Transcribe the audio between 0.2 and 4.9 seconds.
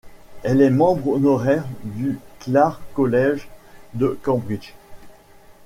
Elle est membre honoraire du Clare College de Cambridge.